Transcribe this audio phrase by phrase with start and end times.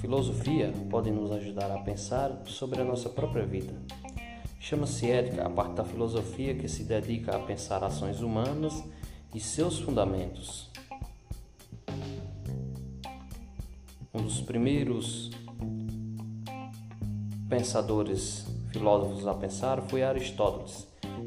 [0.00, 3.74] filosofia pode nos ajudar a pensar sobre a nossa própria vida.
[4.60, 8.84] Chama-se ética a parte da filosofia que se dedica a pensar ações humanas
[9.34, 10.70] e seus fundamentos.
[14.14, 15.32] Um dos primeiros
[17.48, 20.86] pensadores filósofos a pensar foi Aristóteles,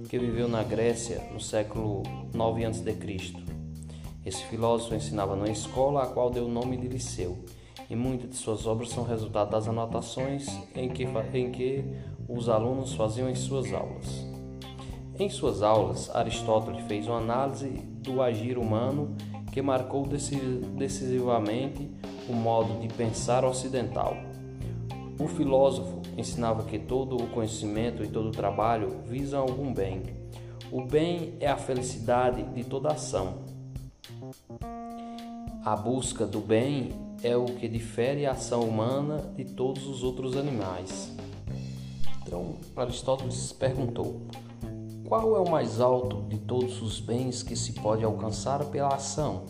[0.09, 2.03] que viveu na Grécia no século
[2.33, 2.97] 9 a.C.
[4.25, 7.37] Esse filósofo ensinava numa escola a qual deu o nome de Liceu,
[7.89, 11.83] e muitas de suas obras são resultado das anotações em que, em que
[12.27, 14.27] os alunos faziam em suas aulas.
[15.17, 19.15] Em suas aulas, Aristóteles fez uma análise do agir humano
[19.51, 21.89] que marcou decisivamente
[22.29, 24.15] o modo de pensar ocidental.
[25.19, 30.03] O filósofo ensinava que todo o conhecimento e todo o trabalho visam algum bem.
[30.71, 33.39] O bem é a felicidade de toda ação.
[35.65, 36.91] A busca do bem
[37.23, 41.11] é o que difere a ação humana de todos os outros animais.
[42.21, 44.21] Então, Aristóteles perguntou:
[45.07, 49.45] qual é o mais alto de todos os bens que se pode alcançar pela ação?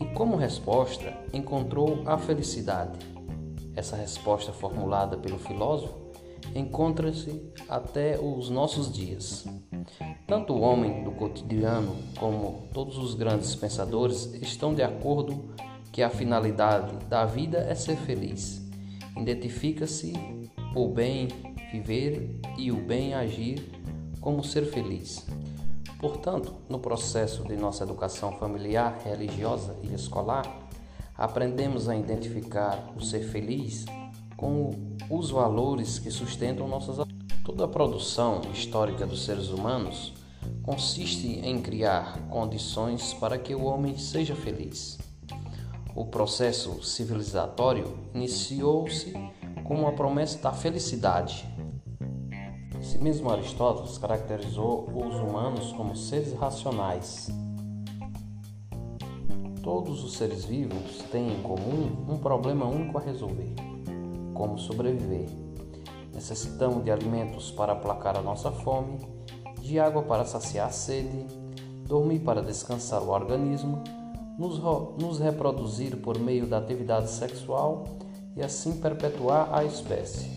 [0.00, 3.11] E como resposta, encontrou a felicidade.
[3.74, 6.02] Essa resposta formulada pelo filósofo
[6.54, 9.46] encontra-se até os nossos dias.
[10.26, 15.54] Tanto o homem do cotidiano como todos os grandes pensadores estão de acordo
[15.90, 18.62] que a finalidade da vida é ser feliz.
[19.16, 20.12] Identifica-se
[20.74, 21.28] o bem
[21.70, 23.62] viver e o bem agir
[24.20, 25.26] como ser feliz.
[25.98, 30.61] Portanto, no processo de nossa educação familiar, religiosa e escolar,
[31.16, 33.84] aprendemos a identificar o ser feliz
[34.36, 34.70] com
[35.10, 36.98] os valores que sustentam nossas
[37.44, 40.12] Toda a produção histórica dos seres humanos
[40.62, 44.96] consiste em criar condições para que o homem seja feliz.
[45.92, 49.12] O processo civilizatório iniciou-se
[49.64, 51.44] com a promessa da felicidade,
[52.82, 57.28] esse mesmo Aristóteles caracterizou os humanos como seres racionais.
[59.62, 63.54] Todos os seres vivos têm em comum um problema único a resolver:
[64.34, 65.28] como sobreviver.
[66.12, 68.98] Necessitamos de alimentos para aplacar a nossa fome,
[69.60, 71.26] de água para saciar a sede,
[71.86, 73.84] dormir para descansar o organismo,
[74.36, 74.58] nos,
[74.98, 77.84] nos reproduzir por meio da atividade sexual
[78.34, 80.28] e assim perpetuar a espécie.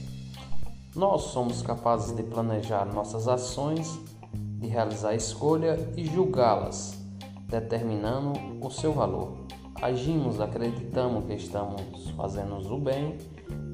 [0.96, 4.00] Nós somos capazes de planejar nossas ações,
[4.34, 7.05] de realizar escolha e julgá-las,
[7.48, 9.46] determinando o seu valor.
[9.82, 13.18] Agimos, acreditamos que estamos fazendo o bem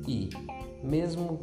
[0.07, 0.29] e,
[0.83, 1.39] mesmo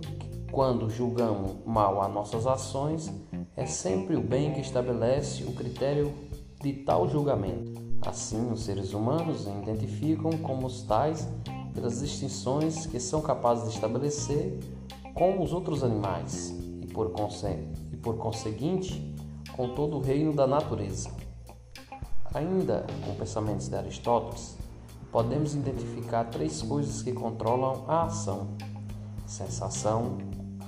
[0.50, 3.12] quando julgamos mal as nossas ações,
[3.56, 6.12] é sempre o bem que estabelece o critério
[6.60, 7.80] de tal julgamento.
[8.06, 11.28] Assim, os seres humanos identificam como os tais
[11.72, 14.58] pelas distinções que são capazes de estabelecer
[15.14, 17.12] com os outros animais e por,
[17.92, 19.14] e por conseguinte
[19.56, 21.17] com todo o reino da natureza.
[22.34, 24.56] Ainda com pensamentos de Aristóteles,
[25.10, 28.48] podemos identificar três coisas que controlam a ação:
[29.26, 30.18] sensação,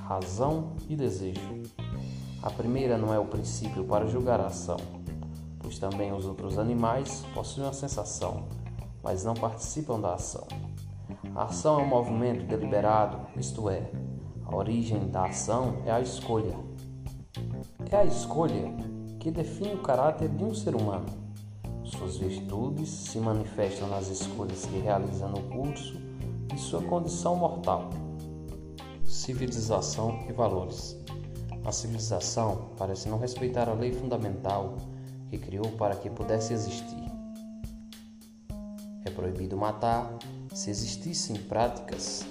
[0.07, 1.63] razão e desejo.
[2.43, 4.79] A primeira não é o princípio para julgar a ação,
[5.59, 8.45] pois também os outros animais possuem a sensação,
[9.03, 10.47] mas não participam da ação.
[11.35, 13.91] A ação é um movimento deliberado, isto é,
[14.47, 16.57] a origem da ação é a escolha.
[17.91, 18.75] É a escolha
[19.19, 21.20] que define o caráter de um ser humano.
[21.97, 26.01] Suas virtudes se manifestam nas escolhas que realiza no curso
[26.47, 27.91] de sua condição mortal.
[29.05, 30.97] Civilização e valores.
[31.65, 34.77] A civilização parece não respeitar a lei fundamental
[35.29, 37.11] que criou para que pudesse existir.
[39.05, 40.17] É proibido matar
[40.55, 42.25] se existissem práticas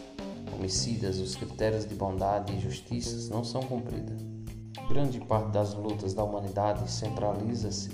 [0.54, 4.22] homicidas, os critérios de bondade e justiça não são cumpridos.
[4.88, 7.90] Grande parte das lutas da humanidade centraliza-se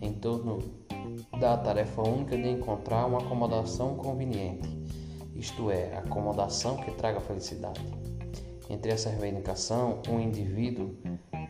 [0.00, 0.85] em torno
[1.38, 4.68] da tarefa única de encontrar uma acomodação conveniente,
[5.34, 7.80] isto é, acomodação que traga felicidade.
[8.68, 10.96] Entre essa reivindicação, o indivíduo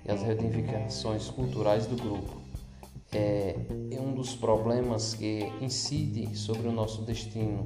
[0.05, 2.47] e as reivindicações culturais do grupo
[3.13, 3.57] é
[4.01, 7.65] um dos problemas que incide sobre o nosso destino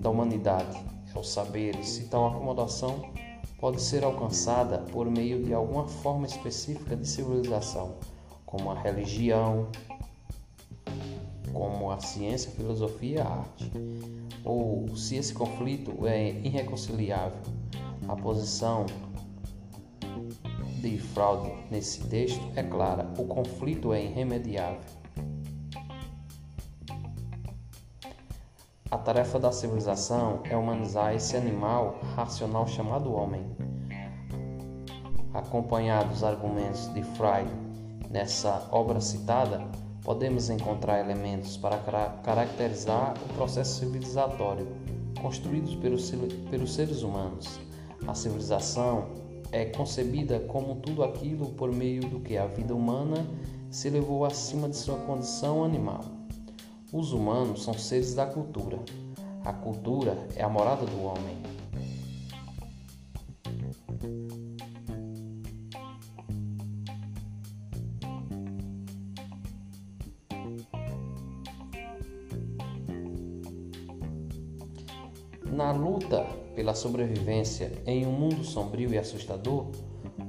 [0.00, 3.12] da humanidade é saber se tal acomodação
[3.58, 7.96] pode ser alcançada por meio de alguma forma específica de civilização,
[8.46, 9.68] como a religião,
[11.52, 13.70] como a ciência, a filosofia e a arte,
[14.44, 17.40] ou se esse conflito é irreconciliável,
[18.08, 18.86] a posição
[20.80, 24.80] de Freud nesse texto é clara: o conflito é irremediável.
[28.90, 33.42] A tarefa da civilização é humanizar esse animal racional chamado homem.
[35.32, 37.50] Acompanhado dos argumentos de Freud
[38.10, 39.62] nessa obra citada,
[40.02, 41.78] podemos encontrar elementos para
[42.22, 44.66] caracterizar o processo civilizatório
[45.20, 46.12] construído pelos,
[46.50, 47.60] pelos seres humanos.
[48.06, 49.06] A civilização
[49.52, 53.24] é concebida como tudo aquilo por meio do que a vida humana
[53.70, 56.04] se elevou acima de sua condição animal.
[56.92, 58.78] Os humanos são seres da cultura.
[59.44, 61.51] A cultura é a morada do homem.
[75.52, 76.24] Na luta
[76.56, 79.66] pela sobrevivência em um mundo sombrio e assustador,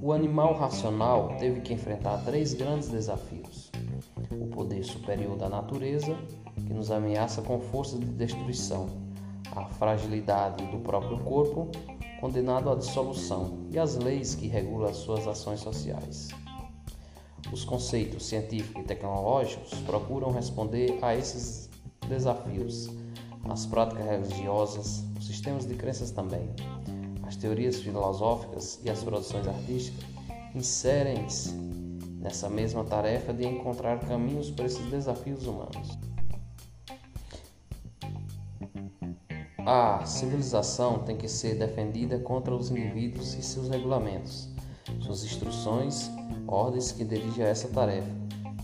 [0.02, 3.72] o animal racional teve que enfrentar três grandes desafios:
[4.30, 6.18] o poder superior da natureza,
[6.68, 8.90] que nos ameaça com forças de destruição,
[9.56, 11.72] a fragilidade do próprio corpo,
[12.20, 16.32] condenado à dissolução, e as leis que regulam as suas ações sociais.
[17.50, 21.70] Os conceitos científicos e tecnológicos procuram responder a esses
[22.10, 22.90] desafios.
[23.50, 26.50] As práticas religiosas, os sistemas de crenças também.
[27.26, 30.04] As teorias filosóficas e as produções artísticas
[30.54, 31.54] inserem-se
[32.20, 35.98] nessa mesma tarefa de encontrar caminhos para esses desafios humanos.
[39.66, 44.50] A civilização tem que ser defendida contra os indivíduos e seus regulamentos,
[45.00, 46.12] suas instruções,
[46.46, 48.12] ordens que dirigem a essa tarefa.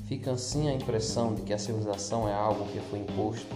[0.07, 3.47] Fica assim a impressão de que a civilização é algo que foi imposto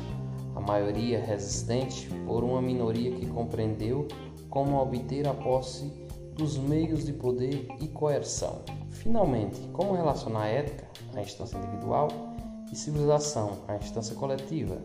[0.56, 4.08] a maioria resistente por uma minoria que compreendeu
[4.50, 5.92] como obter a posse
[6.36, 8.62] dos meios de poder e coerção.
[8.90, 12.08] Finalmente, como relacionar a ética, a instância individual,
[12.74, 14.82] e civilização, a instância coletiva?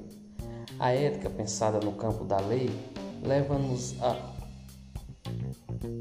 [0.79, 2.71] A ética pensada no campo da lei
[3.23, 4.17] leva-nos a,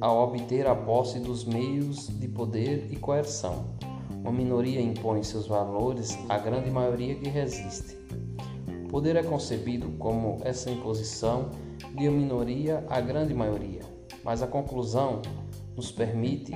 [0.01, 3.65] a obter a posse dos meios de poder e coerção.
[4.21, 7.97] Uma minoria impõe seus valores à grande maioria que resiste.
[8.89, 11.49] Poder é concebido como essa imposição
[11.93, 13.81] de uma minoria à grande maioria,
[14.23, 15.21] mas a conclusão
[15.75, 16.53] nos permite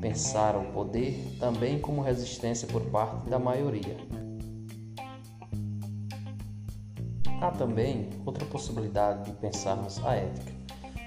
[0.00, 3.96] pensar o poder também como resistência por parte da maioria.
[7.40, 10.52] Há também outra possibilidade de pensarmos a ética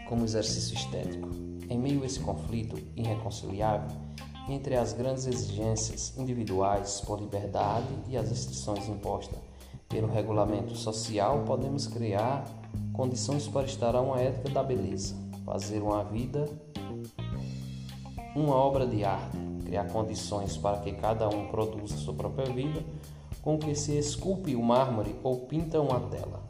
[0.10, 1.30] como exercício estético.
[1.70, 3.96] Em meio a esse conflito irreconciliável
[4.50, 9.47] entre as grandes exigências individuais por liberdade e as restrições impostas
[9.88, 12.46] pelo regulamento social, podemos criar
[12.94, 16.48] condições para estar a uma ética da beleza, fazer uma vida
[18.40, 22.84] uma obra de arte, criar condições para que cada um produza sua própria vida,
[23.42, 26.46] com que se esculpe o mármore ou pinta uma tela.